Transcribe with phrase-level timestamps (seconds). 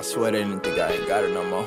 [0.00, 1.66] I swear they didn't think I ain't got it no more.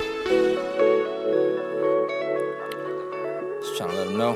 [3.61, 4.33] Just trying to let them know.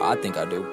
[0.00, 0.64] I think I do.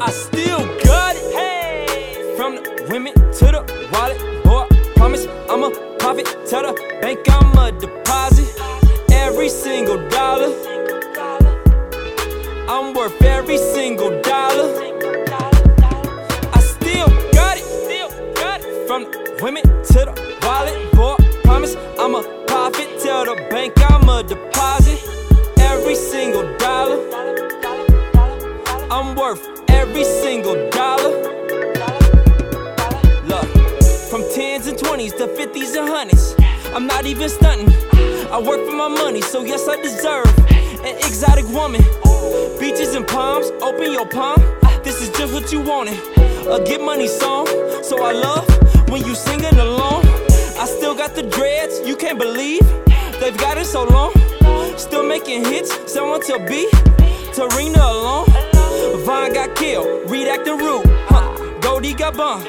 [0.00, 2.34] I still got it, hey.
[2.38, 4.66] From the women to the wallet, boy.
[4.94, 6.24] Promise I'm a profit.
[6.48, 8.58] Tell the bank I'ma deposit
[9.12, 10.54] every single dollar.
[12.66, 14.85] I'm worth every single dollar.
[19.40, 21.16] Women to the wallet, boy.
[21.42, 23.00] Promise I'm a profit.
[23.00, 25.00] Tell the bank I'ma deposit
[25.58, 26.98] every single dollar.
[28.90, 31.10] I'm worth every single dollar.
[33.24, 33.46] Look,
[34.10, 36.34] from tens and twenties to fifties and hundreds,
[36.74, 37.72] I'm not even stunting.
[38.30, 40.26] I work for my money, so yes, I deserve
[40.84, 41.82] an exotic woman.
[42.58, 44.40] Beaches and palms, open your palm.
[44.82, 45.98] This is just what you wanted.
[46.48, 47.46] A get money song,
[47.82, 48.46] so I love
[48.88, 50.04] when you singing along.
[50.58, 52.60] I still got the dreads, you can't believe
[53.20, 54.12] they've got it so long.
[54.78, 56.68] Still making hits, someone tell B,
[57.34, 58.26] Tarina alone.
[59.04, 60.84] Vine got killed, Reed acting rude.
[61.08, 61.58] Huh.
[61.60, 62.44] Goldie got bombed.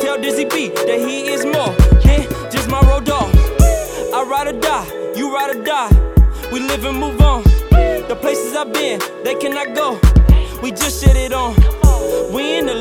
[0.00, 3.30] Tell Dizzy B that he is more than just my road dog.
[4.14, 5.90] I ride or die, you ride or die.
[6.52, 7.42] We live and move on.
[8.08, 10.00] The places I've been, they cannot go.
[10.62, 11.54] We just shit it on.
[12.32, 12.74] We in the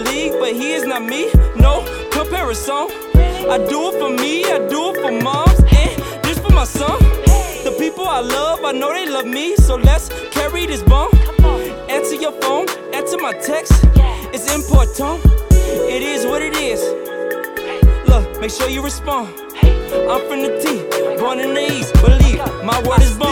[2.48, 2.88] comparison.
[3.50, 7.00] I do it for me, I do it for moms, and this for my son.
[7.64, 11.12] The people I love, I know they love me, so let's carry this bone.
[11.90, 13.74] Answer your phone, answer my text.
[14.34, 15.22] It's important.
[15.62, 16.82] It is what it is.
[18.08, 19.28] Look, make sure you respond.
[19.62, 21.94] I'm from the T, born in the East.
[21.96, 23.27] Believe my word is born.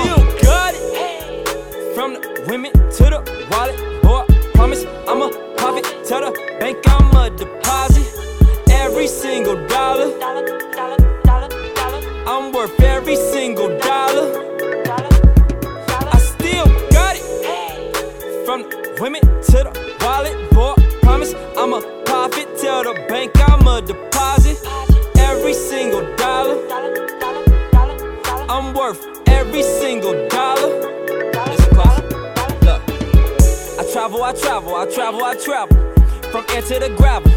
[12.28, 14.28] I'm worth every single dollar.
[16.12, 18.46] I still got it.
[18.46, 20.74] From the women to the wallet, boy.
[21.02, 22.32] Promise I'ma pop.
[22.60, 24.58] Tell the bank I'ma deposit
[25.18, 26.58] every single dollar.
[28.50, 30.82] I'm worth every single dollar.
[31.76, 32.02] Close.
[32.66, 32.82] Look,
[33.80, 35.78] I travel, I travel, I travel, I travel.
[36.32, 37.32] From air to the gravel.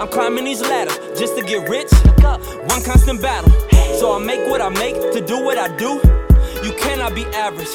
[0.00, 1.92] I'm climbing these ladders just to get rich.
[2.66, 3.52] One constant battle.
[4.04, 5.98] So I make what I make to do what I do.
[6.62, 7.72] You cannot be average.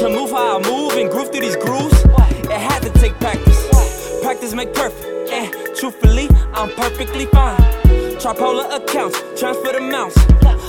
[0.00, 4.20] To move how I move and groove through these grooves, it had to take practice.
[4.20, 5.30] Practice make perfect.
[5.30, 7.56] And truthfully, I'm perfectly fine.
[8.20, 10.18] Tripolar accounts, transfer the amounts.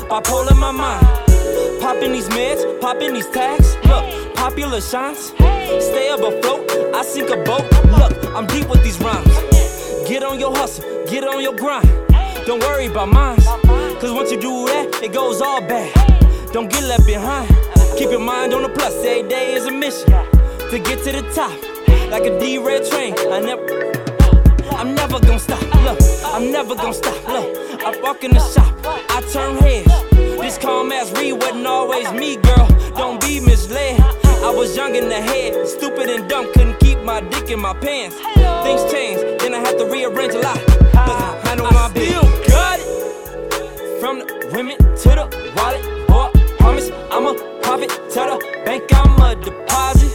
[0.08, 1.06] Bipolar my mind.
[1.82, 3.76] Popping these meds, popping these tags.
[3.84, 5.34] Look, popular shines.
[5.90, 7.70] Stay up afloat, I sink a boat.
[8.00, 9.28] Look, I'm deep with these rhymes.
[10.08, 11.90] Get on your hustle, get on your grind.
[12.46, 13.81] Don't worry about mine.
[14.02, 15.94] Cause once you do that, it goes all bad.
[16.52, 17.48] Don't get left behind.
[17.96, 20.10] Keep your mind on the plus, every day is a mission.
[20.72, 21.54] To get to the top,
[22.10, 23.14] like a D-red train.
[23.32, 23.62] I never.
[24.74, 27.46] I'm never gonna stop, look, I'm never gonna stop, look.
[27.86, 29.94] I walk in the shop, I turn heads.
[30.42, 32.68] This calm ass Reed wasn't always me, girl.
[32.98, 34.02] Don't be misled.
[34.02, 37.76] I was young in the head, stupid and dumb, couldn't keep my dick in my
[37.76, 38.16] pants.
[38.66, 40.58] Things changed, then I had to rearrange a lot.
[40.58, 42.51] Look, handle my bill.
[44.02, 46.32] From the women to the wallet, boy.
[46.58, 47.92] Promise I'ma pop it.
[48.10, 50.12] Tell the bank I'ma deposit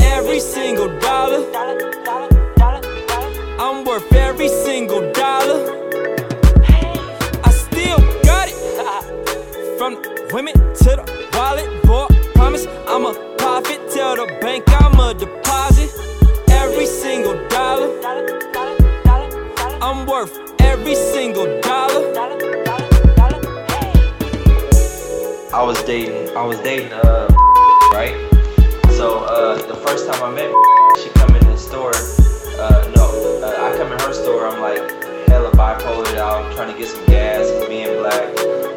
[0.00, 1.44] every single dollar.
[3.60, 5.60] I'm worth every single dollar.
[7.44, 8.56] I still got it.
[9.76, 12.06] From the women to the wallet, boy.
[12.32, 13.90] Promise I'ma pop it.
[13.90, 15.90] Tell the bank I'ma deposit
[16.48, 17.90] every single dollar.
[19.82, 22.47] I'm worth every single dollar.
[25.50, 27.26] I was dating, I was dating, uh,
[27.94, 28.12] right?
[28.90, 30.52] So, uh, the first time I met,
[31.02, 31.94] she come in the store,
[32.60, 33.08] uh, no,
[33.42, 34.78] uh, I come in her store, I'm like,
[35.26, 38.28] hella bipolar I'm trying to get some gas, being black,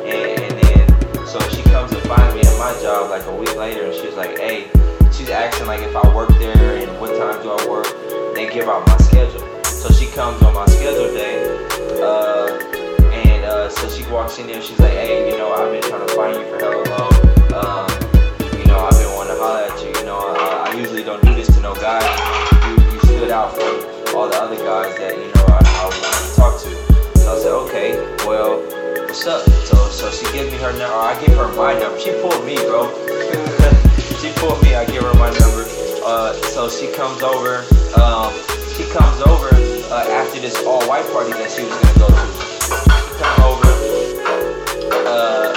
[0.08, 3.54] and, and then, so she comes to find me at my job, like, a week
[3.58, 4.72] later, and she's like, hey,
[5.12, 7.88] she's asking, like, if I work there, and what time do I work,
[8.34, 9.46] they give out my schedule.
[9.66, 11.44] So she comes on my schedule day,
[12.02, 12.60] uh,
[13.12, 15.71] and uh, so she walks in there, she's like, hey, you know, I've
[29.26, 29.66] what's up?
[29.66, 30.96] So so she gives me her number.
[30.96, 32.00] I give her my number.
[32.00, 32.90] She pulled me, bro.
[34.18, 34.74] she pulled me.
[34.74, 35.66] I give her my number.
[36.04, 37.62] Uh, so she comes over.
[38.02, 38.34] Um,
[38.74, 39.54] she comes over
[39.94, 42.26] uh, after this all white party that she was gonna go to.
[43.22, 43.70] Come over.
[45.06, 45.54] Uh,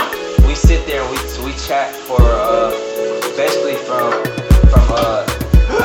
[0.47, 2.71] we sit there and we we chat for uh,
[3.37, 4.13] basically from
[4.69, 5.25] from uh,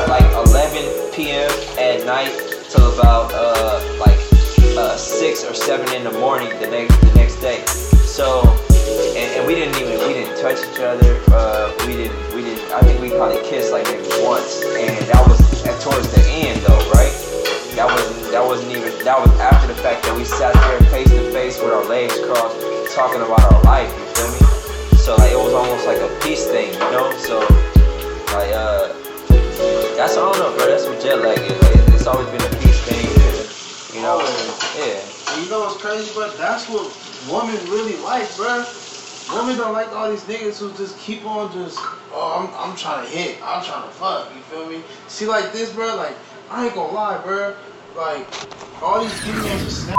[0.09, 1.49] like 11 p.m.
[1.79, 2.35] at night
[2.69, 4.08] till about uh, like
[5.49, 7.65] or seven in the morning the next the next day.
[8.05, 8.45] So
[9.17, 11.17] and, and we didn't even we didn't touch each other.
[11.33, 12.69] Uh, we didn't we didn't.
[12.69, 16.61] I think we probably kissed like maybe once, and that was at, towards the end
[16.61, 17.09] though, right?
[17.73, 21.09] That wasn't that wasn't even that was after the fact that we sat there face
[21.09, 22.61] to face with our legs crossed,
[22.93, 23.89] talking about our life.
[23.89, 24.97] You feel me?
[25.01, 27.09] So like it was almost like a peace thing, you know.
[27.17, 27.41] So
[28.37, 28.93] like uh,
[29.97, 30.69] that's I know, bro.
[30.69, 31.57] That's what jet lag is.
[31.57, 32.78] Like, it's always been a peace.
[34.77, 35.01] Yeah.
[35.29, 36.85] And you know what's crazy, but that's what
[37.31, 38.63] women really like, bruh.
[39.35, 41.77] Women don't like all these niggas who just keep on just,
[42.11, 44.81] oh, I'm, I'm trying to hit, I'm trying to fuck, you feel me?
[45.07, 46.15] See, like this, bruh, like,
[46.49, 47.55] I ain't gonna lie, bruh.
[47.95, 48.27] Like,
[48.81, 49.97] all these females just snap